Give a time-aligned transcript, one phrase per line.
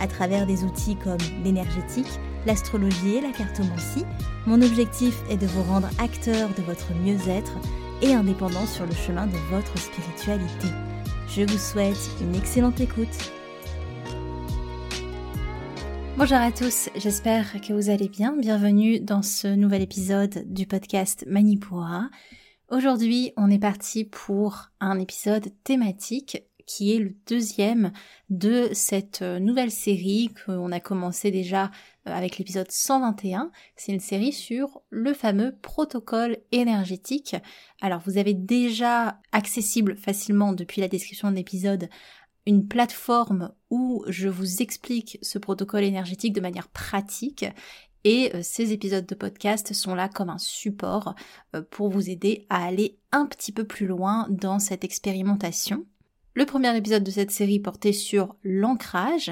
[0.00, 4.04] à travers des outils comme l'énergétique, l'astrologie et la cartomancie.
[4.46, 7.52] Mon objectif est de vous rendre acteur de votre mieux-être
[8.02, 10.68] et indépendant sur le chemin de votre spiritualité.
[11.28, 13.32] Je vous souhaite une excellente écoute.
[16.18, 18.36] Bonjour à tous, j'espère que vous allez bien.
[18.36, 22.10] Bienvenue dans ce nouvel épisode du podcast Manipura.
[22.70, 27.92] Aujourd'hui, on est parti pour un épisode thématique qui est le deuxième
[28.30, 31.70] de cette nouvelle série qu'on a commencé déjà
[32.06, 33.50] euh, avec l'épisode 121.
[33.76, 37.36] C'est une série sur le fameux protocole énergétique.
[37.80, 41.88] Alors vous avez déjà accessible facilement depuis la description de l'épisode
[42.46, 47.44] une plateforme où je vous explique ce protocole énergétique de manière pratique
[48.04, 51.14] et euh, ces épisodes de podcast sont là comme un support
[51.54, 55.86] euh, pour vous aider à aller un petit peu plus loin dans cette expérimentation.
[56.34, 59.30] Le premier épisode de cette série portait sur l'ancrage.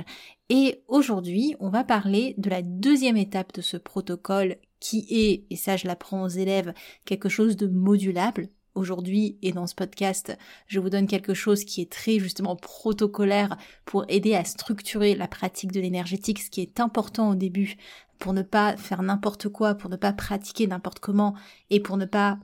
[0.51, 5.57] Et aujourd'hui on va parler de la deuxième étape de ce protocole qui est, et
[5.57, 10.79] ça je l'apprends aux élèves, quelque chose de modulable, aujourd'hui et dans ce podcast, je
[10.79, 15.73] vous donne quelque chose qui est très justement protocolaire pour aider à structurer la pratique
[15.73, 17.77] de l'énergétique, ce qui est important au début
[18.19, 21.35] pour ne pas faire n'importe quoi, pour ne pas pratiquer n'importe comment
[21.71, 22.39] et pour ne pas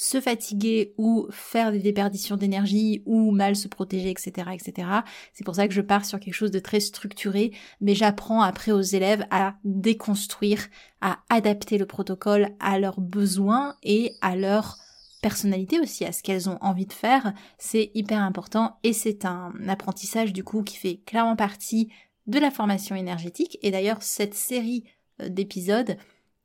[0.00, 4.88] se fatiguer ou faire des déperditions d'énergie ou mal se protéger, etc., etc.
[5.34, 8.72] C'est pour ça que je pars sur quelque chose de très structuré, mais j'apprends après
[8.72, 10.68] aux élèves à déconstruire,
[11.02, 14.78] à adapter le protocole à leurs besoins et à leur
[15.20, 19.52] personnalité aussi, à ce qu'elles ont envie de faire, c'est hyper important et c'est un
[19.68, 21.92] apprentissage du coup qui fait clairement partie
[22.26, 23.58] de la formation énergétique.
[23.60, 24.84] Et d'ailleurs, cette série
[25.20, 25.98] euh, d'épisodes,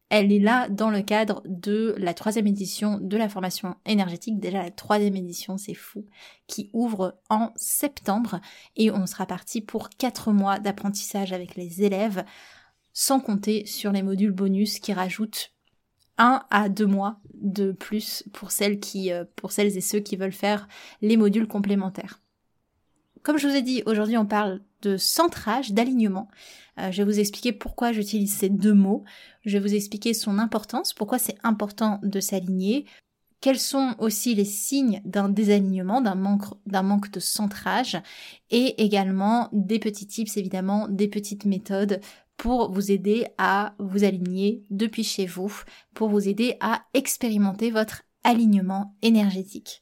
[0.10, 4.40] elle est là dans le cadre de la troisième édition de la formation énergétique.
[4.40, 6.06] Déjà la troisième édition, c'est fou,
[6.48, 8.40] qui ouvre en septembre
[8.76, 12.24] et on sera parti pour quatre mois d'apprentissage avec les élèves,
[12.94, 15.52] sans compter sur les modules bonus qui rajoutent
[16.18, 20.32] un à deux mois de plus pour celles euh, pour celles et ceux qui veulent
[20.32, 20.68] faire
[21.02, 22.22] les modules complémentaires.
[23.22, 26.30] Comme je vous ai dit, aujourd'hui on parle de centrage, d'alignement.
[26.80, 29.04] Euh, je vais vous expliquer pourquoi j'utilise ces deux mots.
[29.46, 32.86] Je vais vous expliquer son importance, pourquoi c'est important de s'aligner,
[33.42, 37.96] quels sont aussi les signes d'un désalignement, d'un manque, d'un manque de centrage,
[38.50, 42.02] et également des petits tips, évidemment, des petites méthodes
[42.38, 45.54] pour vous aider à vous aligner depuis chez vous,
[45.94, 49.80] pour vous aider à expérimenter votre alignement énergétique.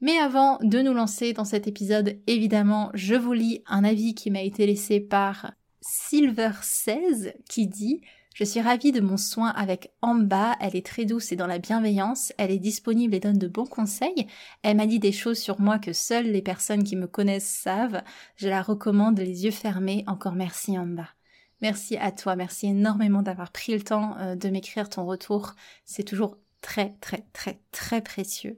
[0.00, 4.30] Mais avant de nous lancer dans cet épisode, évidemment, je vous lis un avis qui
[4.30, 5.52] m'a été laissé par
[5.82, 8.00] Silver16 qui dit
[8.34, 11.58] je suis ravie de mon soin avec Amba, elle est très douce et dans la
[11.58, 14.26] bienveillance, elle est disponible et donne de bons conseils,
[14.62, 18.02] elle m'a dit des choses sur moi que seules les personnes qui me connaissent savent,
[18.36, 21.08] je la recommande les yeux fermés, encore merci Amba.
[21.60, 25.54] Merci à toi, merci énormément d'avoir pris le temps euh, de m'écrire ton retour,
[25.84, 28.56] c'est toujours très très très très précieux.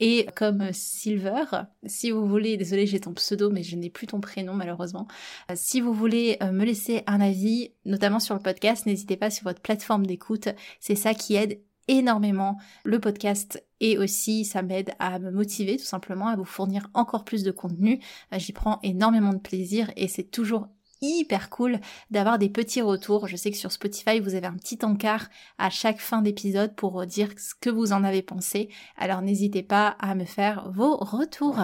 [0.00, 1.44] Et comme Silver,
[1.86, 5.06] si vous voulez, désolé j'ai ton pseudo mais je n'ai plus ton prénom malheureusement,
[5.50, 9.30] euh, si vous voulez euh, me laisser un avis, notamment sur le podcast, n'hésitez pas
[9.30, 10.48] sur votre plateforme d'écoute,
[10.80, 15.84] c'est ça qui aide énormément le podcast et aussi ça m'aide à me motiver tout
[15.84, 18.00] simplement à vous fournir encore plus de contenu.
[18.32, 20.68] Euh, j'y prends énormément de plaisir et c'est toujours
[21.00, 21.80] hyper cool
[22.10, 23.26] d'avoir des petits retours.
[23.26, 27.06] Je sais que sur Spotify, vous avez un petit encart à chaque fin d'épisode pour
[27.06, 28.68] dire ce que vous en avez pensé.
[28.96, 31.60] Alors n'hésitez pas à me faire vos retours.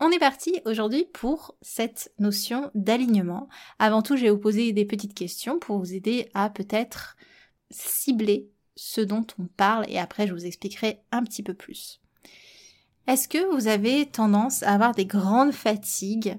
[0.00, 3.48] On est parti aujourd'hui pour cette notion d'alignement.
[3.78, 7.16] Avant tout, je vais vous poser des petites questions pour vous aider à peut-être
[7.70, 12.00] cibler ce dont on parle et après je vous expliquerai un petit peu plus.
[13.06, 16.36] Est-ce que vous avez tendance à avoir des grandes fatigues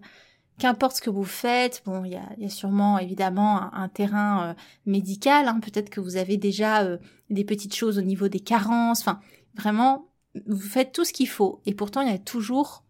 [0.63, 4.53] qu'importe ce que vous faites, bon, il y a, sûrement évidemment un, terrain euh,
[4.85, 5.59] médical, hein.
[5.59, 6.99] peut-être que vous avez déjà euh,
[7.29, 9.19] des petites choses au niveau des carences, enfin,
[9.57, 10.07] vraiment,
[10.47, 12.85] vous faites tout ce qu'il faut, et pourtant il y a toujours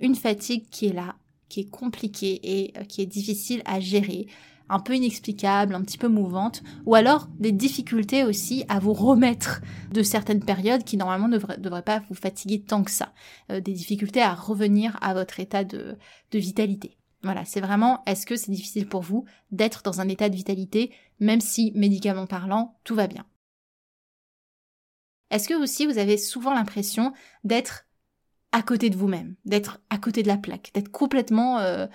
[0.00, 1.14] une fatigue qui est là,
[1.48, 4.26] qui est compliquée et euh, qui est difficile à gérer,
[4.68, 9.60] un peu inexplicable, un petit peu mouvante, ou alors des difficultés aussi à vous remettre
[9.92, 13.12] de certaines périodes qui normalement ne devraient, pas vous fatiguer tant que ça,
[13.48, 15.96] des difficultés à revenir à votre état de
[16.32, 16.96] vitalité.
[17.22, 20.92] Voilà, c'est vraiment est-ce que c'est difficile pour vous d'être dans un état de vitalité,
[21.20, 23.26] même si, médicalement parlant, tout va bien?
[25.30, 27.12] Est-ce que aussi vous avez souvent l'impression
[27.44, 27.86] d'être
[28.50, 31.86] à côté de vous-même, d'être à côté de la plaque, d'être complètement euh,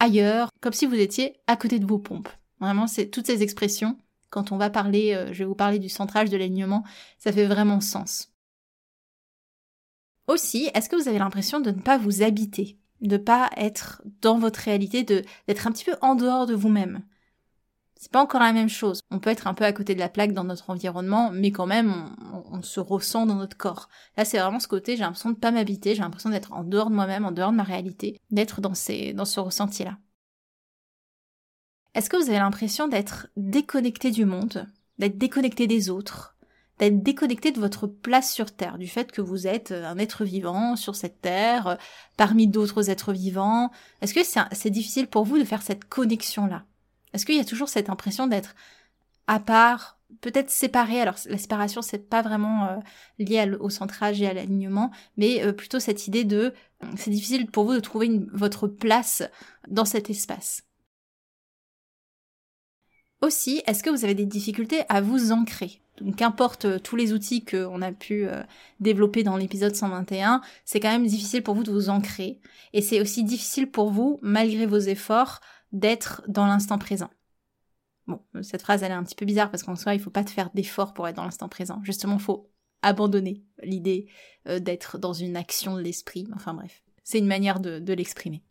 [0.00, 2.30] ailleurs, comme si vous étiez à côté de vos pompes?
[2.58, 3.98] Vraiment, c'est toutes ces expressions,
[4.30, 6.82] quand on va parler, euh, je vais vous parler du centrage, de l'alignement,
[7.18, 8.32] ça fait vraiment sens.
[10.26, 12.78] Aussi, est-ce que vous avez l'impression de ne pas vous habiter?
[13.02, 17.02] De pas être dans votre réalité, de d'être un petit peu en dehors de vous-même.
[17.96, 19.02] C'est pas encore la même chose.
[19.12, 21.66] On peut être un peu à côté de la plaque dans notre environnement, mais quand
[21.66, 22.16] même,
[22.50, 23.88] on, se ressent dans notre corps.
[24.16, 26.90] Là, c'est vraiment ce côté, j'ai l'impression de pas m'habiter, j'ai l'impression d'être en dehors
[26.90, 29.98] de moi-même, en dehors de ma réalité, d'être dans ces, dans ce ressenti-là.
[31.94, 34.66] Est-ce que vous avez l'impression d'être déconnecté du monde,
[34.98, 36.31] d'être déconnecté des autres,
[36.90, 40.96] déconnecté de votre place sur Terre, du fait que vous êtes un être vivant sur
[40.96, 41.76] cette Terre, euh,
[42.16, 43.70] parmi d'autres êtres vivants.
[44.00, 44.20] Est-ce que
[44.52, 46.64] c'est difficile pour vous de faire cette connexion-là?
[47.12, 48.54] Est-ce qu'il y a toujours cette impression d'être
[49.26, 51.00] à part, peut-être séparé?
[51.00, 52.76] Alors la séparation, c'est pas vraiment euh,
[53.18, 56.54] lié au centrage et à l'alignement, mais euh, plutôt cette idée de
[56.96, 59.22] c'est difficile pour vous de trouver votre place
[59.68, 60.62] dans cet espace.
[63.20, 65.81] Aussi, est-ce que vous avez des difficultés à vous ancrer?
[65.98, 68.42] Donc qu'importe euh, tous les outils qu'on a pu euh,
[68.80, 72.40] développer dans l'épisode 121, c'est quand même difficile pour vous de vous ancrer.
[72.72, 75.40] Et c'est aussi difficile pour vous, malgré vos efforts,
[75.72, 77.10] d'être dans l'instant présent.
[78.06, 80.24] Bon, cette phrase elle est un petit peu bizarre parce qu'en soi il faut pas
[80.24, 81.80] te faire d'efforts pour être dans l'instant présent.
[81.84, 82.50] Justement, il faut
[82.82, 84.08] abandonner l'idée
[84.48, 86.26] euh, d'être dans une action de l'esprit.
[86.34, 88.42] Enfin bref, c'est une manière de l'exprimer.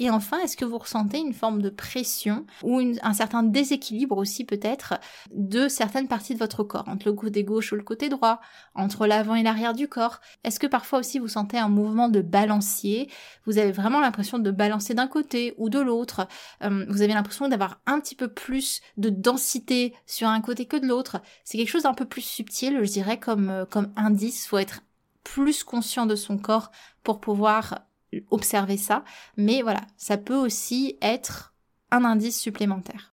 [0.00, 4.46] Et enfin, est-ce que vous ressentez une forme de pression ou un certain déséquilibre aussi
[4.46, 4.94] peut-être
[5.30, 8.40] de certaines parties de votre corps, entre le côté gauche ou le côté droit,
[8.74, 10.20] entre l'avant et l'arrière du corps?
[10.42, 13.10] Est-ce que parfois aussi vous sentez un mouvement de balancier?
[13.44, 16.26] Vous avez vraiment l'impression de balancer d'un côté ou de l'autre
[16.62, 20.78] euh, Vous avez l'impression d'avoir un petit peu plus de densité sur un côté que
[20.78, 21.20] de l'autre.
[21.44, 24.46] C'est quelque chose d'un peu plus subtil, je dirais, comme, euh, comme indice.
[24.46, 24.80] Faut être
[25.24, 26.70] plus conscient de son corps
[27.02, 27.89] pour pouvoir
[28.30, 29.04] observer ça,
[29.36, 31.54] mais voilà, ça peut aussi être
[31.90, 33.14] un indice supplémentaire.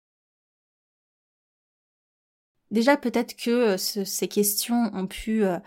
[2.71, 5.59] Déjà, peut-être que euh, ces questions ont pu euh,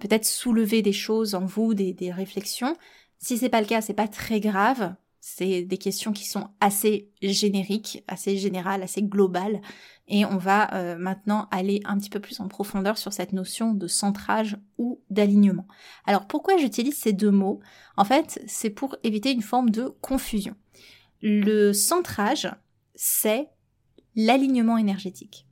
[0.00, 2.76] peut-être soulever des choses en vous, des, des réflexions.
[3.18, 4.94] Si c'est pas le cas, c'est pas très grave.
[5.24, 9.62] C'est des questions qui sont assez génériques, assez générales, assez globales.
[10.08, 13.72] Et on va euh, maintenant aller un petit peu plus en profondeur sur cette notion
[13.72, 15.68] de centrage ou d'alignement.
[16.06, 17.60] Alors pourquoi j'utilise ces deux mots?
[17.96, 20.56] En fait, c'est pour éviter une forme de confusion.
[21.20, 22.50] Le centrage,
[22.96, 23.48] c'est
[24.16, 25.46] l'alignement énergétique.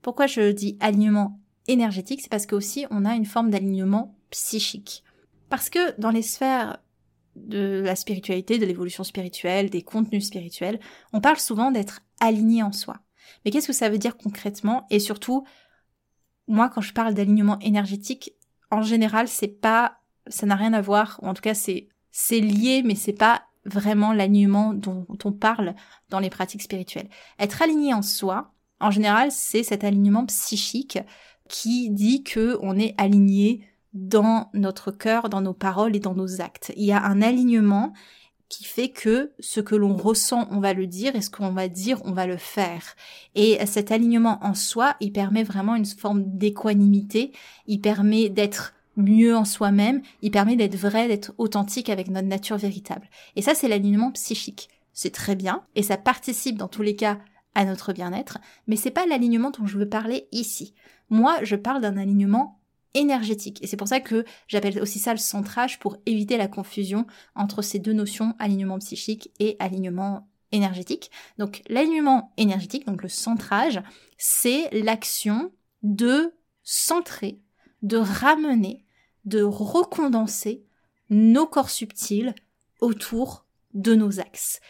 [0.00, 2.22] Pourquoi je dis alignement énergétique?
[2.22, 5.04] C'est parce qu'aussi on a une forme d'alignement psychique.
[5.50, 6.78] Parce que dans les sphères
[7.36, 10.80] de la spiritualité, de l'évolution spirituelle, des contenus spirituels,
[11.12, 12.98] on parle souvent d'être aligné en soi.
[13.44, 14.86] Mais qu'est-ce que ça veut dire concrètement?
[14.90, 15.44] Et surtout,
[16.46, 18.34] moi, quand je parle d'alignement énergétique,
[18.70, 22.40] en général, c'est pas, ça n'a rien à voir, ou en tout cas, c'est, c'est
[22.40, 25.74] lié, mais c'est pas vraiment l'alignement dont on parle
[26.10, 27.08] dans les pratiques spirituelles.
[27.38, 30.98] Être aligné en soi, en général, c'est cet alignement psychique
[31.48, 33.64] qui dit que on est aligné
[33.94, 36.72] dans notre cœur, dans nos paroles et dans nos actes.
[36.76, 37.92] Il y a un alignement
[38.48, 41.68] qui fait que ce que l'on ressent, on va le dire, et ce qu'on va
[41.68, 42.82] dire, on va le faire.
[43.34, 47.32] Et cet alignement en soi, il permet vraiment une forme d'équanimité,
[47.66, 52.58] il permet d'être mieux en soi-même, il permet d'être vrai, d'être authentique avec notre nature
[52.58, 53.08] véritable.
[53.36, 54.68] Et ça, c'est l'alignement psychique.
[54.92, 57.18] C'est très bien, et ça participe dans tous les cas
[57.54, 60.74] à notre bien-être, mais c'est pas l'alignement dont je veux parler ici.
[61.08, 62.58] Moi, je parle d'un alignement
[62.94, 63.62] énergétique.
[63.62, 67.62] Et c'est pour ça que j'appelle aussi ça le centrage pour éviter la confusion entre
[67.62, 71.10] ces deux notions, alignement psychique et alignement énergétique.
[71.38, 73.82] Donc l'alignement énergétique, donc le centrage,
[74.18, 77.40] c'est l'action de centrer,
[77.82, 78.84] de ramener,
[79.24, 80.64] de recondenser
[81.10, 82.34] nos corps subtils
[82.80, 84.60] autour de nos axes.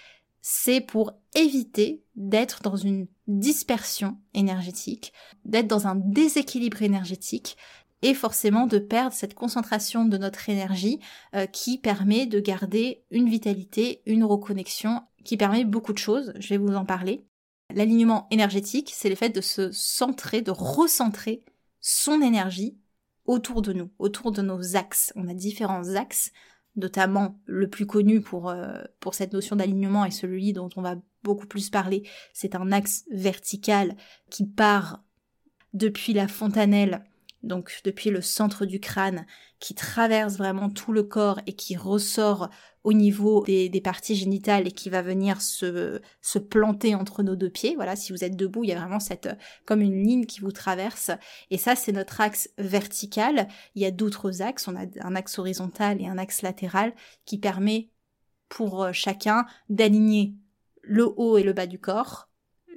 [0.41, 5.13] C'est pour éviter d'être dans une dispersion énergétique,
[5.45, 7.57] d'être dans un déséquilibre énergétique
[8.03, 10.99] et forcément de perdre cette concentration de notre énergie
[11.35, 16.49] euh, qui permet de garder une vitalité, une reconnexion, qui permet beaucoup de choses, je
[16.49, 17.25] vais vous en parler.
[17.75, 21.45] L'alignement énergétique, c'est le fait de se centrer, de recentrer
[21.81, 22.77] son énergie
[23.25, 25.13] autour de nous, autour de nos axes.
[25.17, 26.33] On a différents axes,
[26.77, 30.97] notamment le plus connu pour, euh, pour cette notion d'alignement et celui dont on va
[31.23, 33.97] beaucoup plus parler, c'est un axe vertical
[34.29, 35.05] qui part
[35.73, 37.05] depuis la fontanelle
[37.43, 39.27] donc depuis le centre du crâne,
[39.59, 42.51] qui traverse vraiment tout le corps et qui ressort
[42.85, 47.51] au niveau des, parties génitales et qui va venir se, se planter entre nos deux
[47.51, 47.75] pieds.
[47.77, 49.29] Voilà, si vous êtes debout, il y a vraiment cette
[49.67, 51.11] comme une ligne qui vous traverse.
[51.51, 53.49] Et ça, c'est notre axe vertical.
[53.75, 54.67] Il y a d'autres axes.
[54.67, 56.93] On a un axe horizontal et un axe latéral
[57.25, 57.91] qui permet
[58.49, 60.35] pour euh, chacun d'aligner
[60.83, 62.29] le haut et le bas du corps,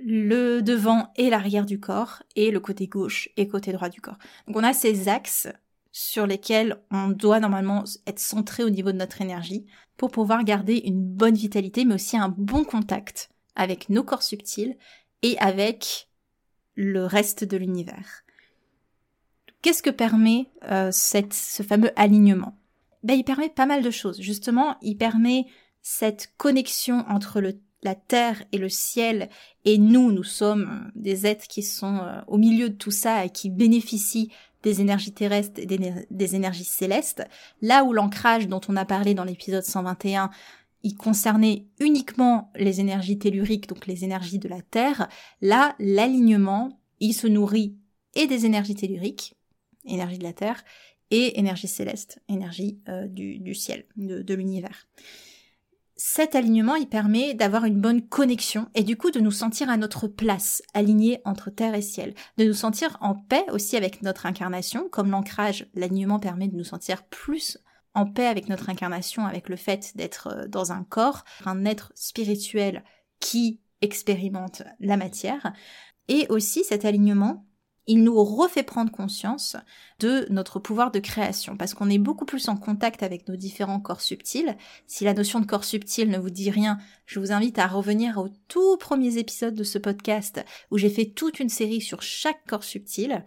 [0.03, 4.17] le devant et l'arrière du corps, et le côté gauche et côté droit du corps.
[4.47, 5.47] Donc on a ces axes
[5.91, 9.65] sur lesquels on doit normalement être centré au niveau de notre énergie
[9.97, 14.77] pour pouvoir garder une bonne vitalité, mais aussi un bon contact avec nos corps subtils
[15.21, 16.09] et avec
[16.75, 18.23] le reste de l'univers.
[19.61, 22.57] Qu'est-ce que permet euh, ce fameux alignement?
[23.03, 24.19] Ben, Il permet pas mal de choses.
[24.19, 25.45] Justement, il permet
[25.81, 29.29] cette connexion entre le, la terre et le ciel,
[29.63, 33.29] et nous, nous sommes des êtres qui sont euh, au milieu de tout ça et
[33.29, 34.31] qui bénéficient
[34.63, 37.23] des énergies terrestres et des, énergies célestes,
[37.61, 40.31] là où l'ancrage dont on a parlé dans l'épisode 121
[40.81, 45.07] il concernait uniquement les énergies telluriques, donc les énergies de la Terre,
[45.41, 47.75] là, l'alignement, il se nourrit
[48.13, 49.35] et des énergies telluriques,
[49.85, 50.63] énergie de la Terre,
[51.09, 54.87] et énergie céleste, énergie euh, du, ciel, de l'univers
[55.97, 59.77] cet alignement, il permet d'avoir une bonne connexion et du coup de nous sentir à
[59.77, 64.25] notre place, alignés entre terre et ciel, de nous sentir en paix aussi avec notre
[64.25, 67.57] incarnation, comme l'ancrage, l'alignement permet de nous sentir plus
[67.93, 71.93] en paix avec notre incarnation, avec le fait d'être euh, dans un corps, un être
[71.95, 72.83] spirituel
[73.21, 75.53] qui expérimente la matière.
[76.09, 77.45] Et aussi cet alignement,
[77.87, 79.55] il nous refait prendre conscience
[79.99, 83.79] de notre pouvoir de création, parce qu'on est beaucoup plus en contact avec nos différents
[83.79, 84.57] corps subtils.
[84.87, 88.17] Si la notion de corps subtil ne vous dit rien, je vous invite à revenir
[88.17, 92.45] aux tout premiers épisodes de ce podcast, où j'ai fait toute une série sur chaque
[92.47, 93.23] corps subtil.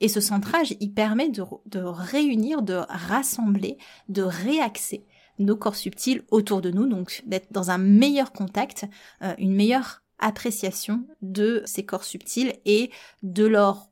[0.00, 1.42] Et ce centrage, il permet de,
[1.78, 3.78] réunir, de rassembler,
[4.08, 5.06] de réaxer
[5.38, 8.86] nos corps subtils autour de nous, donc d'être dans un meilleur contact,
[9.22, 12.90] euh, une meilleure appréciation de ces corps subtils et
[13.22, 13.90] de leur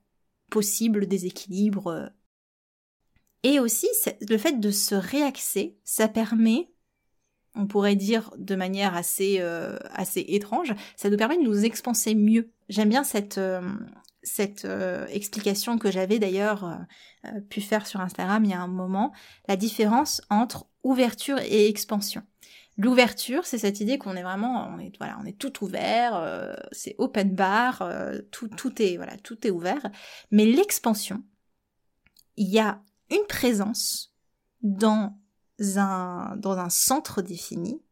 [0.50, 2.10] possible déséquilibre.
[3.42, 3.88] Et aussi,
[4.28, 6.70] le fait de se réaxer, ça permet,
[7.54, 12.14] on pourrait dire de manière assez, euh, assez étrange, ça nous permet de nous expanser
[12.14, 12.50] mieux.
[12.68, 13.62] J'aime bien cette, euh,
[14.64, 16.78] euh, explication que j'avais d'ailleurs
[17.48, 19.12] pu faire sur Instagram il y a un moment,
[19.48, 22.22] la différence entre ouverture et expansion.
[22.82, 26.54] L'ouverture, c'est cette idée qu'on est vraiment, on est voilà, on est tout ouvert, euh,
[26.72, 29.90] c'est open bar, euh, tout, tout est voilà, tout est ouvert.
[30.30, 31.22] Mais l'expansion,
[32.38, 34.14] il y a une présence
[34.62, 35.14] dans
[35.76, 37.82] un dans un centre défini,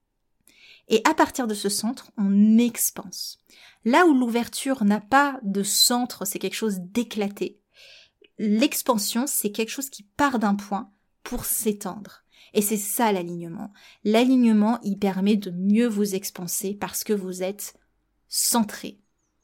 [0.89, 3.41] et à partir de ce centre, on expanse.
[3.85, 7.61] Là où l'ouverture n'a pas de centre, c'est quelque chose d'éclaté.
[8.39, 10.91] L'expansion, c'est quelque chose qui part d'un point
[11.25, 12.25] pour s'étendre.
[12.55, 13.73] Et c'est ça l'alignement.
[14.05, 17.75] L'alignement, il permet de mieux vous expanser parce que vous êtes
[18.29, 18.99] centré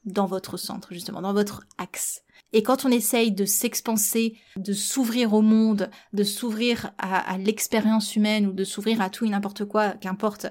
[0.05, 2.23] dans votre centre, justement, dans votre axe.
[2.53, 8.47] Et quand on essaye de s'expanser, de s'ouvrir au monde, de s'ouvrir à, l'expérience humaine
[8.47, 10.47] ou de s'ouvrir à tout et n'importe quoi, qu'importe,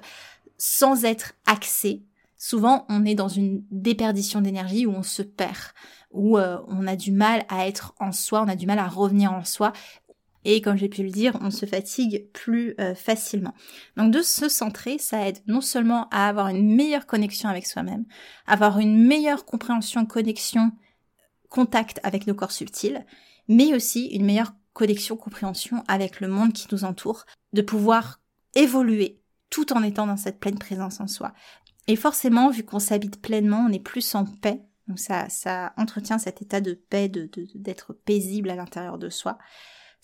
[0.57, 2.03] sans être axé,
[2.37, 5.73] souvent on est dans une déperdition d'énergie où on se perd,
[6.11, 8.87] où euh, on a du mal à être en soi, on a du mal à
[8.87, 9.73] revenir en soi,
[10.45, 13.53] et comme j'ai pu le dire, on se fatigue plus euh, facilement.
[13.97, 18.05] Donc de se centrer, ça aide non seulement à avoir une meilleure connexion avec soi-même,
[18.45, 20.71] avoir une meilleure compréhension, connexion,
[21.49, 23.05] contact avec nos corps subtils,
[23.47, 28.21] mais aussi une meilleure connexion, compréhension avec le monde qui nous entoure, de pouvoir
[28.53, 31.33] évoluer tout en étant dans cette pleine présence en soi.
[31.87, 34.61] Et forcément, vu qu'on s'habite pleinement, on est plus en paix.
[34.87, 39.39] Donc ça, ça entretient cet état de paix, de d'être paisible à l'intérieur de soi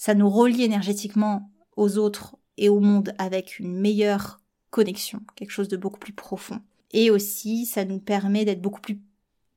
[0.01, 4.41] ça nous relie énergétiquement aux autres et au monde avec une meilleure
[4.72, 6.60] connexion, quelque chose de beaucoup plus profond.
[6.89, 9.00] Et aussi, ça nous permet d'être beaucoup plus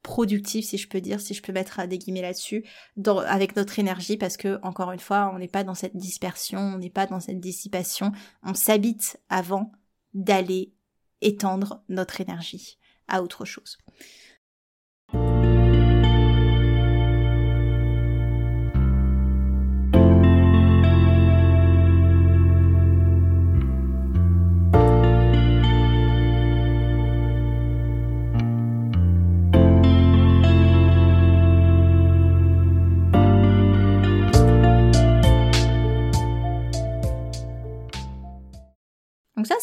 [0.02, 2.62] productif, si je peux dire, si je peux mettre des guillemets là-dessus,
[3.06, 6.78] avec notre énergie, parce que, encore une fois, on n'est pas dans cette dispersion, on
[6.78, 9.72] n'est pas dans cette dissipation, on s'habite avant
[10.12, 10.74] d'aller
[11.22, 12.76] étendre notre énergie
[13.08, 13.78] à autre chose.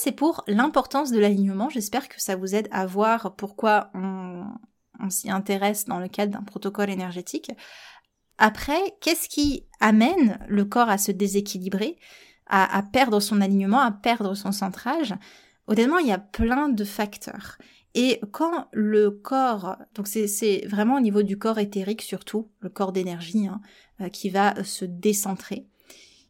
[0.02, 1.70] C'est pour l'importance de l'alignement.
[1.70, 4.46] J'espère que ça vous aide à voir pourquoi on,
[5.10, 7.52] s'y intéresse dans le cadre d'un protocole énergétique.
[8.40, 11.98] Après, qu'est-ce qui amène le corps à se déséquilibrer,
[12.48, 15.14] à, perdre son alignement, à perdre son centrage?
[15.68, 17.60] Honnêtement, il y a plein de facteurs.
[17.94, 22.92] Et quand le corps, donc c'est vraiment au niveau du corps éthérique surtout, le corps
[22.92, 23.62] d'énergie, hein,
[24.02, 25.68] euh, qui va se décentrer.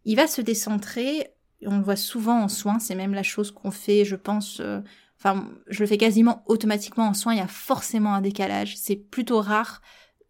[0.04, 1.28] Il va se décentrer,
[1.66, 4.80] on le voit souvent en soins, c'est même la chose qu'on fait, je pense, euh,
[5.20, 8.78] enfin, je le fais quasiment automatiquement en soins, il y a forcément un décalage.
[8.78, 9.82] C'est plutôt rare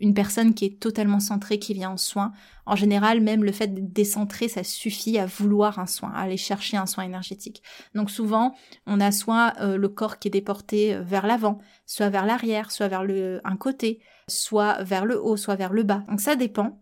[0.01, 2.33] une personne qui est totalement centrée qui vient en soin.
[2.65, 6.37] En général, même le fait d'être décentré, ça suffit à vouloir un soin, à aller
[6.37, 7.61] chercher un soin énergétique.
[7.93, 8.55] Donc souvent,
[8.87, 12.71] on a soit euh, le corps qui est déporté euh, vers l'avant, soit vers l'arrière,
[12.71, 16.03] soit vers le un côté, soit vers le haut, soit vers le bas.
[16.09, 16.81] Donc ça dépend.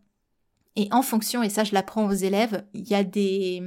[0.78, 3.62] Et en fonction, et ça je l'apprends aux élèves, il y a des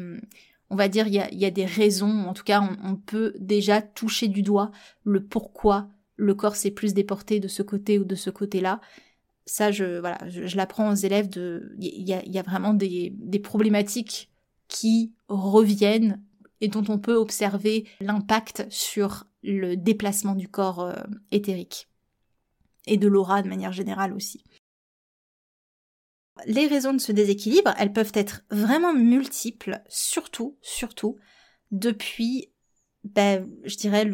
[0.73, 4.27] on va dire, il y a, des raisons, en tout cas, on, peut déjà toucher
[4.27, 4.73] du doigt
[5.05, 8.81] le pourquoi le corps s'est plus déporté de ce côté ou de ce côté-là.
[9.45, 13.13] Ça, je, voilà, je, l'apprends aux élèves de, il y a, vraiment des,
[13.43, 14.31] problématiques
[14.67, 16.23] qui reviennent
[16.63, 20.95] et dont on peut observer l'impact sur le déplacement du corps euh,
[21.33, 21.89] éthérique
[22.87, 24.43] et de l'aura de manière générale aussi.
[26.47, 31.17] Les raisons de ce déséquilibre, elles peuvent être vraiment multiples, surtout, surtout,
[31.71, 32.51] depuis,
[33.05, 34.11] ben, je dirais,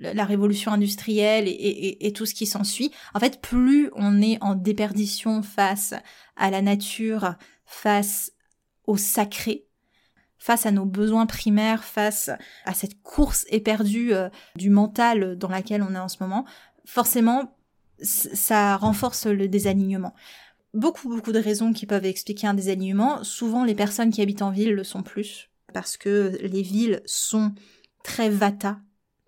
[0.00, 2.90] la révolution industrielle et, tout ce qui s'ensuit.
[3.14, 5.94] En fait, plus on est en déperdition face
[6.36, 8.32] à la nature, face
[8.86, 9.66] au sacré,
[10.38, 12.30] face à nos besoins primaires, face
[12.64, 16.44] à cette course éperdue euh, du mental dans laquelle on est en ce moment,
[16.84, 17.56] forcément,
[18.02, 20.14] ça renforce le désalignement
[20.74, 23.24] beaucoup, beaucoup de raisons qui peuvent expliquer un désalignement.
[23.24, 27.54] Souvent, les personnes qui habitent en ville le sont plus, parce que les villes sont
[28.02, 28.80] très vata,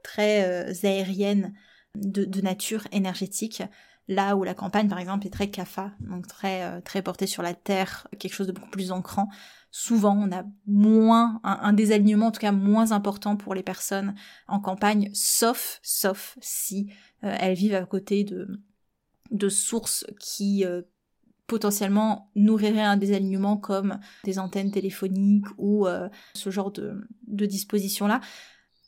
[0.03, 1.55] très euh, aériennes
[1.97, 3.63] de, nature énergétique.
[4.07, 7.43] Là où la campagne, par exemple, est très kapha, donc très, euh, très portée sur
[7.43, 9.31] la terre, quelque chose de beaucoup plus ancrant.
[9.71, 14.15] Souvent, on a moins, un, désalignement en tout cas moins important pour les personnes
[14.47, 16.93] en campagne, sauf, sauf si
[17.25, 18.61] euh, elles vivent à côté de,
[19.31, 20.65] de sources qui
[21.47, 28.21] potentiellement nourrirait un désalignement comme des antennes téléphoniques ou euh, ce genre de, dispositions-là.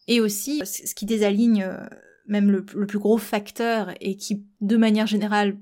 [0.09, 1.79] Et aussi, ce qui désaligne euh,
[2.27, 5.59] même le, plus gros facteur et qui, de manière générale,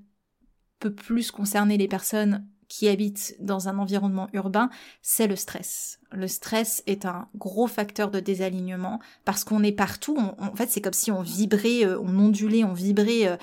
[0.78, 4.68] peut plus concerner les personnes qui habitent dans un environnement urbain,
[5.00, 6.00] c'est le stress.
[6.10, 10.18] Le stress est un gros facteur de désalignement parce qu'on est partout.
[10.18, 13.36] en fait, c'est comme si on vibrait, euh, on ondulait, on vibrait euh,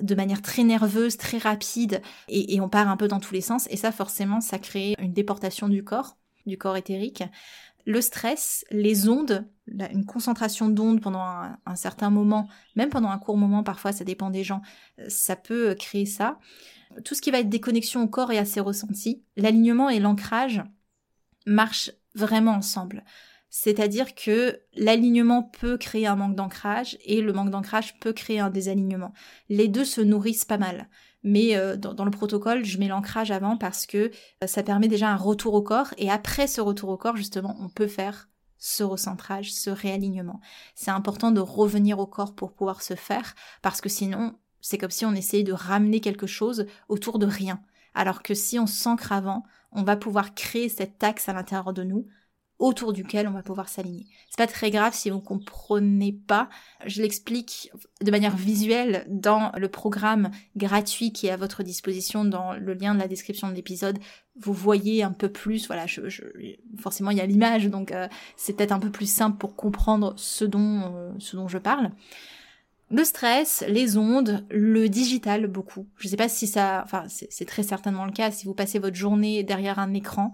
[0.00, 3.66] de manière très nerveuse, très rapide, et, on part un peu dans tous les sens.
[3.68, 7.22] Et ça, forcément, ça crée une déportation du corps, du corps éthérique.
[7.86, 13.36] Le stress, les ondes, une concentration d'ondes pendant un, certain moment, même pendant un court
[13.36, 14.62] moment, parfois, ça dépend des gens,
[14.98, 16.38] euh, ça peut créer ça
[17.04, 20.62] tout ce qui va être déconnexion au corps et à ses ressentis, l'alignement et l'ancrage
[21.46, 23.04] marchent vraiment ensemble.
[23.50, 28.50] C'est-à-dire que l'alignement peut créer un manque d'ancrage et le manque d'ancrage peut créer un
[28.50, 29.12] désalignement.
[29.48, 30.88] Les deux se nourrissent pas mal.
[31.24, 34.10] Mais euh, dans, le protocole, je mets l'ancrage avant parce que
[34.42, 37.56] euh, ça permet déjà un retour au corps et après ce retour au corps, justement,
[37.60, 40.40] on peut faire ce recentrage, ce réalignement.
[40.74, 44.90] C'est important de revenir au corps pour pouvoir se faire parce que sinon, c'est comme
[44.90, 47.60] si on essayait de ramener quelque chose autour de rien.
[47.94, 51.84] Alors que si on s'ancre avant, on va pouvoir créer cet axe à l'intérieur de
[51.84, 52.06] nous
[52.58, 54.06] autour duquel on va pouvoir s'aligner.
[54.30, 56.48] C'est pas très grave si vous comprenez pas.
[56.86, 62.52] Je l'explique de manière visuelle dans le programme gratuit qui est à votre disposition dans
[62.52, 63.98] le lien de la description de l'épisode.
[64.40, 66.00] Vous voyez un peu plus, voilà, je,
[66.78, 70.14] forcément il y a l'image, donc euh, c'est peut-être un peu plus simple pour comprendre
[70.16, 71.90] ce dont, euh, ce dont je parle.
[72.90, 75.86] Le stress, les ondes, le digital beaucoup.
[75.96, 78.96] Je sais pas si ça, enfin c'est très certainement le cas si vous passez votre
[78.96, 80.32] journée derrière un écran.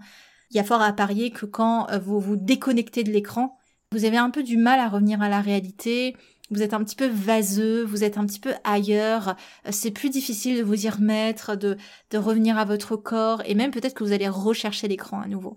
[0.51, 3.57] Il y a fort à parier que quand euh, vous vous déconnectez de l'écran,
[3.91, 6.15] vous avez un peu du mal à revenir à la réalité.
[6.49, 9.37] Vous êtes un petit peu vaseux, vous êtes un petit peu ailleurs.
[9.65, 11.77] Euh, c'est plus difficile de vous y remettre, de,
[12.13, 15.55] revenir à votre corps et même peut-être que vous allez rechercher l'écran à nouveau.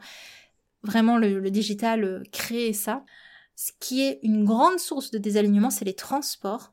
[0.85, 3.05] Vraiment, le, digital euh, crée ça.
[3.57, 6.73] Ce qui est une grande source de désalignement, c'est les transports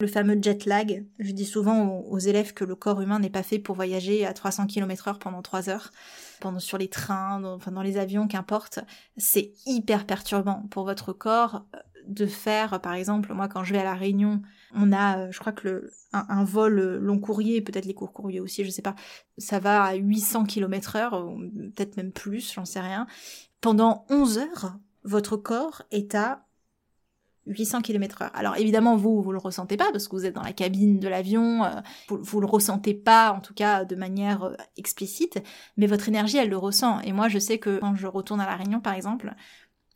[0.00, 1.04] le fameux jet lag.
[1.18, 4.32] Je dis souvent aux, élèves que le corps humain n'est pas fait pour voyager à
[4.32, 5.92] 300 km heure pendant 3 heures,
[6.40, 8.80] pendant sur les trains, dans, enfin dans les avions, qu'importe.
[9.16, 13.78] C'est hyper perturbant pour votre corps euh, de faire, par exemple, moi quand je vais
[13.78, 14.42] à la Réunion,
[14.74, 18.40] on a, euh, je crois que le, un, vol long courrier, peut-être les courts courriers
[18.40, 18.96] aussi, je sais pas,
[19.38, 21.28] ça va à 800 km heure,
[21.76, 23.06] peut-être même plus, j'en sais rien.
[23.60, 26.46] Pendant 11 heures, votre corps est à
[27.46, 28.30] 800 km heure.
[28.34, 31.08] Alors évidemment, vous, vous le ressentez pas parce que vous êtes dans la cabine de
[31.08, 31.70] l'avion, euh,
[32.08, 35.42] vous, vous le ressentez pas, en tout cas de manière euh, explicite,
[35.76, 37.00] mais votre énergie, elle le ressent.
[37.00, 39.34] Et moi, je sais que quand je retourne à la Réunion, par exemple,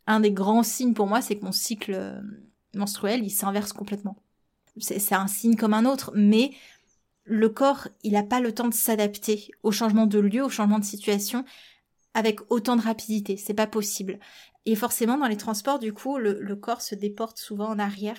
[0.07, 2.19] un des grands signes pour moi, c'est que mon cycle euh,
[2.75, 4.17] menstruel, il s'inverse complètement.
[4.77, 6.51] C'est un signe comme un autre, mais
[7.23, 10.79] le corps, il n'a pas le temps de s'adapter au changement de lieu, au changement
[10.79, 11.45] de situation
[12.15, 13.37] avec autant de rapidité.
[13.37, 14.19] C'est pas possible.
[14.65, 18.17] Et forcément, dans les transports, du coup, le, corps se déporte souvent en arrière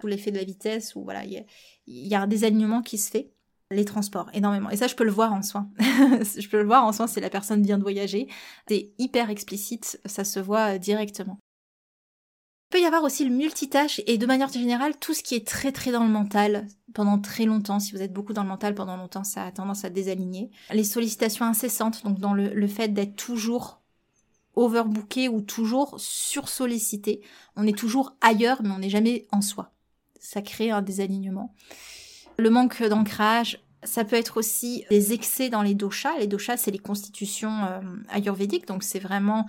[0.00, 1.46] sous l'effet de la vitesse, ou voilà, il
[1.86, 3.32] y, a un désalignement qui se fait.
[3.72, 4.70] Les transports, énormément.
[4.70, 5.68] Et ça, je peux le voir en soins.
[5.80, 8.28] je peux le voir en soins si la personne vient de voyager.
[8.68, 11.40] C'est hyper explicite, ça se voit directement.
[12.66, 15.46] Il peut y avoir aussi le multitâche et de manière générale tout ce qui est
[15.46, 17.78] très très dans le mental pendant très longtemps.
[17.78, 20.50] Si vous êtes beaucoup dans le mental pendant longtemps, ça a tendance à désaligner.
[20.72, 23.82] Les sollicitations incessantes, donc dans le, fait d'être toujours
[24.56, 27.20] overbooké ou toujours sursollicité.
[27.54, 29.72] On est toujours ailleurs, mais on n'est jamais en soi.
[30.18, 31.54] Ça crée un désalignement.
[32.36, 36.18] Le manque d'ancrage, ça peut être aussi des excès dans les doshas.
[36.18, 39.46] Les doshas, c'est les constitutions euh, ayurvédiques, donc c'est vraiment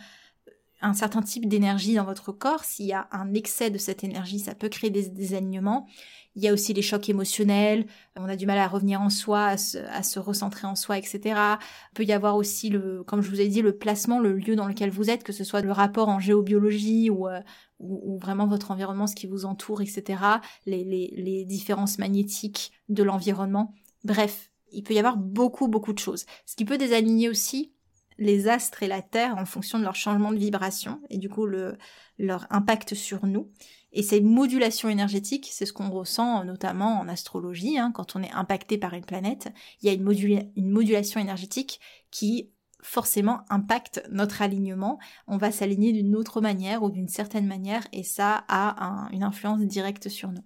[0.82, 4.40] un certain type d'énergie dans votre corps, s'il y a un excès de cette énergie,
[4.40, 5.88] ça peut créer des désalignements.
[6.36, 9.46] Il y a aussi les chocs émotionnels, on a du mal à revenir en soi,
[9.46, 11.20] à se, recentrer en soi, etc.
[11.24, 14.56] Il peut y avoir aussi, le, comme je vous ai dit, le placement, le lieu
[14.56, 17.42] dans lequel vous êtes, que ce soit le rapport en géobiologie ou, euh,
[17.80, 20.22] ou, vraiment votre environnement, ce qui vous entoure, etc.
[20.68, 23.74] Les, les, les différences magnétiques de l'environnement.
[24.04, 26.26] Bref, il peut y avoir beaucoup, beaucoup de choses.
[26.46, 27.74] Ce qui peut désaligner aussi,
[28.18, 31.46] les astres et la Terre en fonction de leur changement de vibration et du coup
[31.46, 31.78] le,
[32.18, 33.52] leur impact sur nous.
[33.94, 38.32] Et ces modulations énergétiques, c'est ce qu'on ressent notamment en astrologie, hein, quand on est
[38.32, 39.50] impacté par une planète,
[39.82, 41.80] il y a une, une modulation énergétique
[42.12, 42.52] qui
[42.82, 45.00] forcément impacte notre alignement.
[45.28, 49.62] On va s'aligner d'une autre manière ou d'une certaine manière et ça a une influence
[49.62, 50.44] directe sur nous.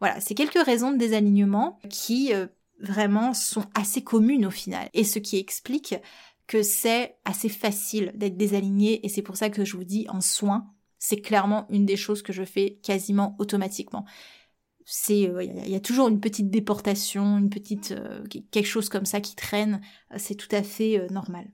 [0.00, 2.46] Voilà, c'est quelques raisons de désalignement qui euh,
[2.80, 5.94] vraiment sont assez communes au final et ce qui explique
[6.46, 10.20] que c'est assez facile d'être désaligné et c'est pour ça que je vous dis en
[10.20, 14.04] soins, c'est clairement une des choses que je fais quasiment automatiquement.
[14.84, 19.06] C'est il euh, y, a toujours une petite déportation, une petite euh, quelque chose comme
[19.06, 19.80] ça qui traîne,
[20.16, 21.50] c'est tout à fait euh, normal.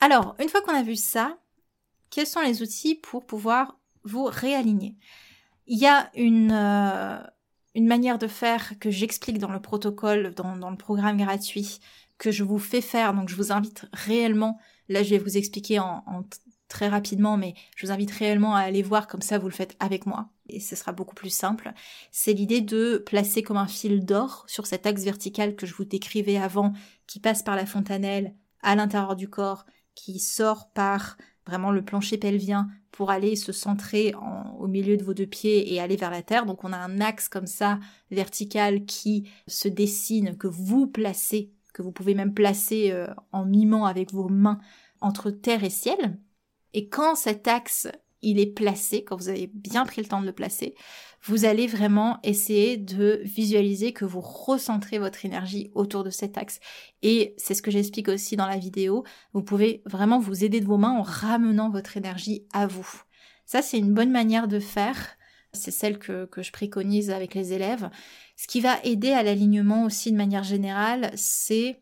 [0.00, 1.38] Alors, une fois qu'on a vu ça,
[2.10, 4.96] quels sont les outils pour pouvoir vous réaligner?
[5.66, 6.52] Il y a une
[7.74, 11.80] manière de faire que j'explique dans le protocole, dans, le programme gratuit,
[12.18, 13.14] que je vous fais faire.
[13.14, 16.04] Donc je vous invite réellement, là je vais vous expliquer en,
[16.68, 19.76] très rapidement, mais je vous invite réellement à aller voir comme ça vous le faites
[19.78, 21.72] avec moi et ce sera beaucoup plus simple.
[22.10, 25.84] C'est l'idée de placer comme un fil d'or sur cet axe vertical que je vous
[25.84, 26.72] décrivais avant,
[27.06, 32.18] qui passe par la fontanelle à l'intérieur du corps, qui sort par vraiment le plancher
[32.18, 34.14] pelvien pour aller se centrer
[34.58, 36.46] au milieu de vos deux pieds et aller vers la terre.
[36.46, 37.78] Donc on a un axe comme ça
[38.10, 43.84] vertical qui se dessine, que vous placez que vous pouvez même placer euh, en mimant
[43.84, 44.60] avec vos mains
[45.02, 46.18] entre terre et ciel.
[46.72, 47.86] Et quand cet axe
[48.22, 50.74] il est placé, quand vous avez bien pris le temps de le placer,
[51.22, 56.60] vous allez vraiment essayer de visualiser que vous recentrez votre énergie autour de cet axe.
[57.02, 59.04] Et c'est ce que j'explique aussi dans la vidéo.
[59.34, 63.02] Vous pouvez vraiment vous aider de vos mains en ramenant votre énergie à vous.
[63.44, 65.15] Ça, c'est une bonne manière de faire.
[65.56, 67.90] C'est celle que, je préconise avec les élèves.
[68.36, 71.80] Ce qui va aider à l'alignement aussi de manière générale, c'est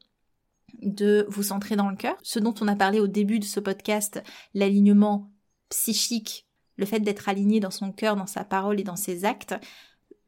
[0.82, 2.16] de vous centrer dans le cœur.
[2.22, 4.22] Ce dont on a parlé au début de ce podcast,
[4.54, 5.30] l'alignement
[5.68, 9.54] psychique, le fait d'être aligné dans son cœur, dans sa parole et dans ses actes.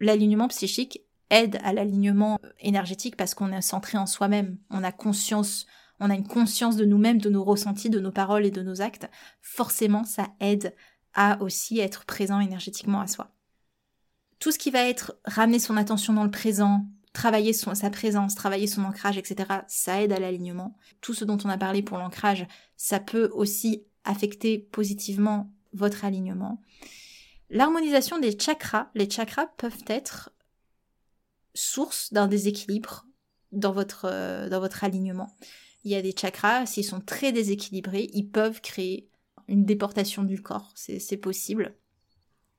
[0.00, 4.58] L'alignement psychique aide à l'alignement énergétique parce qu'on est centré en soi-même.
[4.70, 5.66] On a conscience,
[6.00, 8.80] on a une conscience de nous-mêmes, de nos ressentis, de nos paroles et de nos
[8.80, 9.08] actes.
[9.40, 10.74] Forcément, ça aide
[11.14, 13.35] à aussi être présent énergétiquement à soi
[14.38, 18.66] tout ce qui va être ramener son attention dans le présent, travailler sa présence, travailler
[18.66, 20.76] son ancrage, etc., ça aide à l'alignement.
[21.00, 22.46] Tout ce dont on a parlé pour l'ancrage,
[22.76, 26.60] ça peut aussi affecter positivement votre alignement.
[27.48, 30.30] L'harmonisation des chakras, les chakras peuvent être
[31.54, 33.06] source d'un déséquilibre
[33.52, 35.34] dans votre, euh, dans votre alignement.
[35.84, 39.08] Il y a des chakras, s'ils sont très déséquilibrés, ils peuvent créer
[39.48, 41.76] une déportation du corps, c'est possible.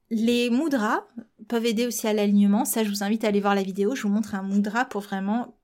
[0.10, 1.06] Les mudras
[1.48, 2.66] peuvent aider aussi à l'alignement.
[2.66, 3.96] Ça, je vous invite à aller voir la vidéo.
[3.96, 5.58] Je vous montre un mudra pour vraiment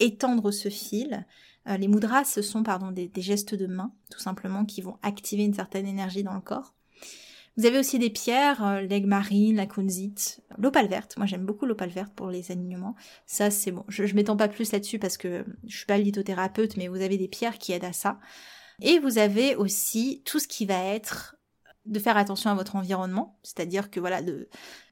[0.00, 1.26] étendre ce fil.
[1.68, 5.44] Euh, les mudras, ce sont pardon, des, gestes de main, tout simplement, qui vont activer
[5.44, 6.74] une certaine énergie dans le corps.
[7.56, 11.16] Vous avez aussi des pierres, euh, l'aigle marine, la kunzite, l'opale verte.
[11.16, 12.96] Moi, j'aime beaucoup l'opale verte pour les alignements.
[13.26, 13.84] Ça, c'est bon.
[13.88, 17.18] Je, je m'étends pas plus là-dessus parce que je suis pas lithothérapeute, mais vous avez
[17.18, 18.18] des pierres qui aident à ça.
[18.80, 21.36] Et vous avez aussi tout ce qui va être
[21.86, 24.48] de faire attention à votre environnement, c'est-à-dire que voilà, de,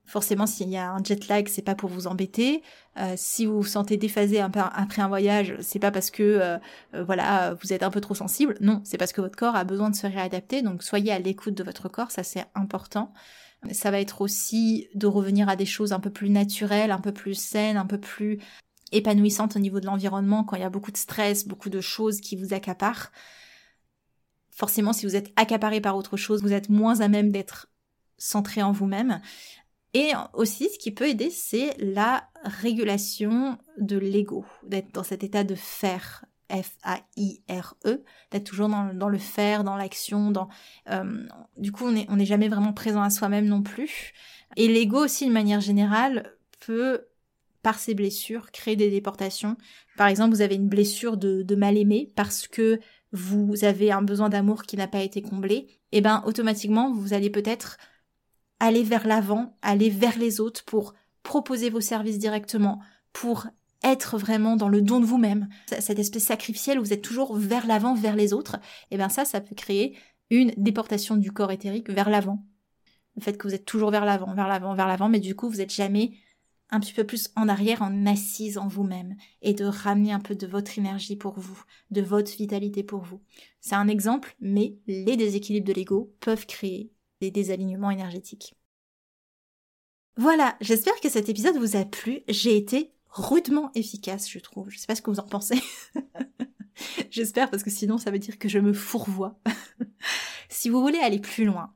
[0.08, 2.62] forcément s'il y a un jet lag, c'est pas pour vous embêter.
[2.96, 6.58] Euh, si vous vous sentez déphasé après un voyage, c'est pas parce que euh,
[6.94, 9.64] euh, voilà vous êtes un peu trop sensible, non, c'est parce que votre corps a
[9.64, 10.62] besoin de se réadapter.
[10.62, 13.12] Donc soyez à l'écoute de votre corps, ça c'est important.
[13.72, 17.12] Ça va être aussi de revenir à des choses un peu plus naturelles, un peu
[17.12, 18.38] plus saines, un peu plus
[18.92, 22.20] épanouissantes au niveau de l'environnement quand il y a beaucoup de stress, beaucoup de choses
[22.20, 23.10] qui vous accaparent
[24.58, 27.68] forcément, si vous êtes accaparé par autre chose, vous êtes moins à même d'être
[28.16, 29.20] centré en vous-même.
[29.94, 35.44] Et aussi, ce qui peut aider, c'est la régulation de l'ego, d'être dans cet état
[35.44, 40.48] de faire, F-A-I-R-E, d'être toujours dans, le faire, dans l'action, dans...
[40.90, 41.24] Euh,
[41.56, 44.12] du coup, on n'est jamais vraiment présent à soi-même non plus.
[44.56, 47.06] Et l'ego aussi, de manière générale, peut,
[47.62, 49.56] par ses blessures, créer des déportations.
[49.96, 52.80] Par exemple, vous avez une blessure de, de mal aimer parce que
[53.12, 57.30] vous avez un besoin d'amour qui n'a pas été comblé, eh ben automatiquement vous allez
[57.30, 57.78] peut-être
[58.60, 62.80] aller vers l'avant, aller vers les autres pour proposer vos services directement,
[63.12, 63.46] pour
[63.84, 67.66] être vraiment dans le don de vous-même, cette espèce sacrificielle où vous êtes toujours vers
[67.66, 69.96] l'avant, vers les autres, et eh bien ça, ça peut créer
[70.30, 72.44] une déportation du corps éthérique vers l'avant.
[73.16, 75.48] Le fait que vous êtes toujours vers l'avant, vers l'avant, vers l'avant, mais du coup
[75.48, 76.12] vous êtes jamais
[76.70, 80.34] un petit peu plus en arrière, en assise en vous-même, et de ramener un peu
[80.34, 83.22] de votre énergie pour vous, de votre vitalité pour vous.
[83.60, 88.54] C'est un exemple, mais les déséquilibres de l'ego peuvent créer des désalignements énergétiques.
[90.16, 92.22] Voilà, j'espère que cet épisode vous a plu.
[92.28, 94.68] J'ai été rudement efficace, je trouve.
[94.68, 95.62] Je sais pas ce que vous en pensez.
[97.10, 99.38] j'espère parce que sinon ça veut dire que je me fourvoie.
[100.48, 101.72] si vous voulez aller plus loin,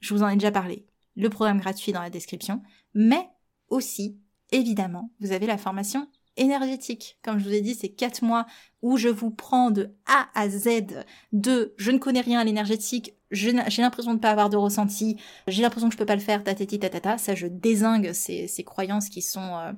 [0.00, 0.86] je vous en ai déjà parlé.
[1.14, 3.28] Le programme gratuit dans la description, mais
[3.68, 4.18] aussi
[4.52, 7.18] évidemment, vous avez la formation énergétique.
[7.22, 8.46] Comme je vous ai dit, c'est quatre mois
[8.82, 13.14] où je vous prends de A à Z de je ne connais rien à l'énergétique,
[13.30, 15.16] j'ai l'impression de ne pas avoir de ressenti,
[15.48, 17.18] j'ai l'impression que je peux pas le faire, tatati tatata.
[17.18, 19.72] Ça, je désingue ces, ces croyances qui sont euh,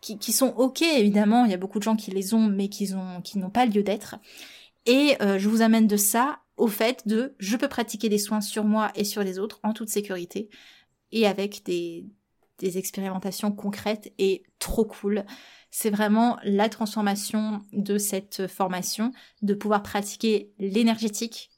[0.00, 1.46] qui, sont ok évidemment.
[1.46, 4.16] Il y a beaucoup de gens qui les ont, mais qui n'ont pas lieu d'être.
[4.86, 8.42] Et euh, je vous amène de ça au fait de je peux pratiquer des soins
[8.42, 10.50] sur moi et sur les autres en toute sécurité
[11.10, 12.04] et avec des
[12.58, 15.24] des expérimentations concrètes et trop cool.
[15.70, 19.12] C'est vraiment la transformation de cette formation,
[19.42, 21.50] de pouvoir pratiquer l'énergétique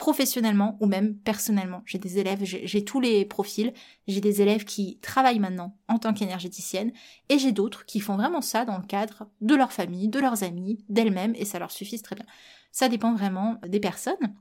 [0.00, 1.82] professionnellement ou même personnellement.
[1.84, 3.74] J'ai des élèves, j'ai tous les profils.
[4.08, 6.90] J'ai des élèves qui travaillent maintenant en tant qu'énergéticienne
[7.28, 10.42] et j'ai d'autres qui font vraiment ça dans le cadre de leur famille, de leurs
[10.42, 12.24] amis, d'elles-mêmes et ça leur suffit très bien.
[12.72, 14.34] Ça dépend vraiment des personnes.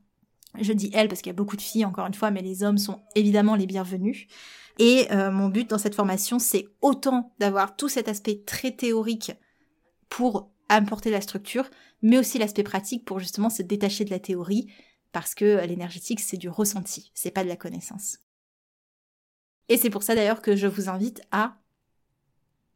[0.57, 2.63] Je dis elles parce qu'il y a beaucoup de filles encore une fois, mais les
[2.63, 4.27] hommes sont évidemment les bienvenus.
[4.79, 9.31] Et euh, mon but dans cette formation, c'est autant d'avoir tout cet aspect très théorique
[10.07, 11.69] pour apporter la structure,
[12.01, 14.71] mais aussi l'aspect pratique pour justement se détacher de la théorie,
[15.11, 18.19] parce que l'énergétique, c'est du ressenti, c'est pas de la connaissance.
[19.67, 21.57] Et c'est pour ça d'ailleurs que je vous invite à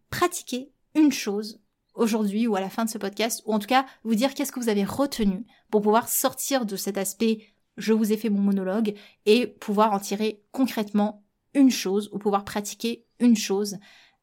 [0.09, 1.61] pratiquer une chose
[1.95, 4.51] aujourd'hui ou à la fin de ce podcast, ou en tout cas vous dire qu'est-ce
[4.51, 8.41] que vous avez retenu pour pouvoir sortir de cet aspect je vous ai fait mon
[8.41, 13.77] monologue et pouvoir en tirer concrètement une chose ou pouvoir pratiquer une chose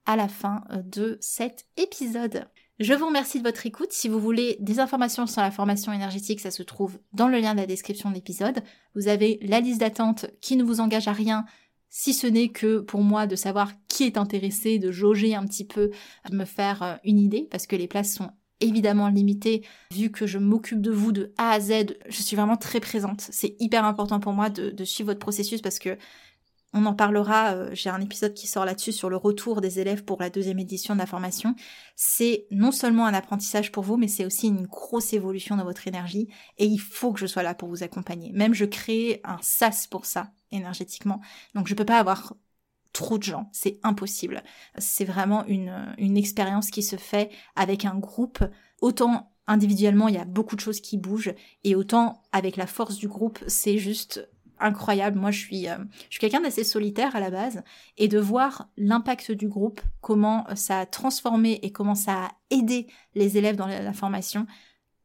[0.06, 2.46] à la fin euh, de cet épisode.
[2.78, 3.92] Je vous remercie de votre écoute.
[3.92, 7.54] Si vous voulez des informations sur la formation énergétique, ça se trouve dans le lien
[7.54, 8.62] de la description de l'épisode.
[8.94, 11.44] Vous avez la liste d'attente qui ne vous engage à rien,
[11.90, 15.66] si ce n'est que pour moi de savoir qui est intéressé, de jauger un petit
[15.66, 15.90] peu,
[16.30, 20.26] de me faire euh, une idée, parce que les places sont évidemment limitées, vu que
[20.26, 23.20] je m'occupe de vous de A à Z, je suis vraiment très présente.
[23.30, 25.96] C'est hyper important pour moi de, de suivre votre processus parce que
[26.72, 30.04] on en parlera, euh, j'ai un épisode qui sort là-dessus sur le retour des élèves
[30.04, 31.56] pour la deuxième édition de la formation.
[31.96, 35.88] C'est non seulement un apprentissage pour vous, mais c'est aussi une grosse évolution dans votre
[35.88, 38.30] énergie et il faut que je sois là pour vous accompagner.
[38.32, 41.20] Même je crée un sas pour ça, énergétiquement.
[41.54, 42.34] Donc je peux pas avoir
[42.92, 44.42] trop de gens, c'est impossible.
[44.78, 48.44] C'est vraiment une, une expérience qui se fait avec un groupe,
[48.80, 52.96] autant individuellement il y a beaucoup de choses qui bougent et autant avec la force
[52.96, 54.28] du groupe c'est juste
[54.60, 55.18] incroyable.
[55.18, 55.76] Moi, je suis, euh,
[56.08, 57.62] je suis quelqu'un d'assez solitaire à la base,
[57.96, 62.86] et de voir l'impact du groupe, comment ça a transformé et comment ça a aidé
[63.14, 64.46] les élèves dans la, formation,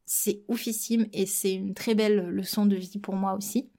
[0.06, 3.71] c'est oufissime et c'est une très belle leçon de vie pour moi aussi.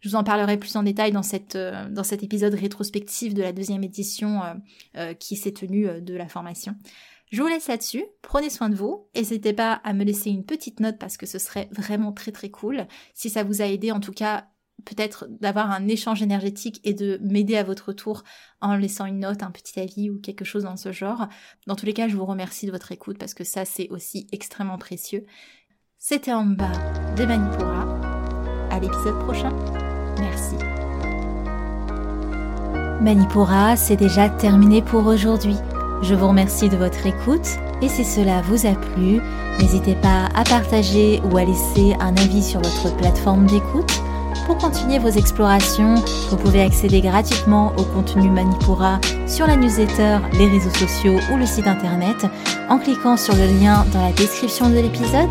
[0.00, 1.22] Je vous en parlerai plus en détail dans,
[1.54, 4.40] euh, cet épisode rétrospectif de la deuxième édition
[4.96, 6.74] euh, qui s'est tenue de la formation.
[7.30, 10.80] Je vous laisse là-dessus, prenez soin de vous, n'hésitez pas à me laisser une petite
[10.80, 12.88] note parce que ce serait vraiment très très cool.
[13.14, 14.48] Si ça vous a aidé, en tout cas,
[14.80, 18.24] peut-être d'avoir un échange énergétique et de m'aider à votre tour
[18.60, 21.28] en laissant une note, un petit avis ou quelque chose dans ce genre.
[21.66, 24.26] Dans tous les cas, je vous remercie de votre écoute parce que ça, c'est aussi
[24.32, 25.24] extrêmement précieux.
[25.98, 26.72] C'était en bas
[27.16, 27.99] de Manipura.
[28.70, 29.50] À l'épisode prochain.
[30.18, 30.56] Merci.
[33.00, 35.56] Manipura, c'est déjà terminé pour aujourd'hui.
[36.02, 37.48] Je vous remercie de votre écoute
[37.82, 39.20] et si cela vous a plu,
[39.58, 43.90] n'hésitez pas à partager ou à laisser un avis sur votre plateforme d'écoute.
[44.46, 45.94] Pour continuer vos explorations,
[46.30, 51.46] vous pouvez accéder gratuitement au contenu Manipura sur la newsletter, les réseaux sociaux ou le
[51.46, 52.26] site internet
[52.68, 55.30] en cliquant sur le lien dans la description de l'épisode.